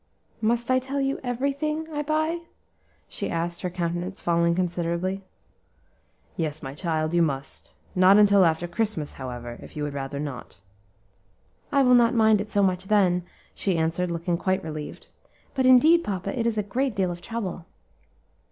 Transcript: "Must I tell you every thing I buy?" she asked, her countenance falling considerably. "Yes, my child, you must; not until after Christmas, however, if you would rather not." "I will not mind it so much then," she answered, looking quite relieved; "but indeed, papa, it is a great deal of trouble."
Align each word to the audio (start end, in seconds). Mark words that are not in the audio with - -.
"Must 0.41 0.71
I 0.71 0.79
tell 0.79 0.99
you 0.99 1.19
every 1.23 1.53
thing 1.53 1.87
I 1.93 2.01
buy?" 2.01 2.39
she 3.07 3.29
asked, 3.29 3.61
her 3.61 3.69
countenance 3.69 4.19
falling 4.19 4.55
considerably. 4.55 5.21
"Yes, 6.35 6.63
my 6.63 6.73
child, 6.73 7.13
you 7.13 7.21
must; 7.21 7.75
not 7.93 8.17
until 8.17 8.43
after 8.43 8.67
Christmas, 8.67 9.13
however, 9.21 9.59
if 9.61 9.77
you 9.77 9.83
would 9.83 9.93
rather 9.93 10.19
not." 10.19 10.59
"I 11.71 11.83
will 11.83 11.93
not 11.93 12.15
mind 12.15 12.41
it 12.41 12.49
so 12.49 12.63
much 12.63 12.85
then," 12.85 13.21
she 13.53 13.77
answered, 13.77 14.09
looking 14.09 14.37
quite 14.37 14.63
relieved; 14.63 15.09
"but 15.53 15.67
indeed, 15.67 16.03
papa, 16.03 16.35
it 16.39 16.47
is 16.47 16.57
a 16.57 16.63
great 16.63 16.95
deal 16.95 17.11
of 17.11 17.21
trouble." 17.21 17.67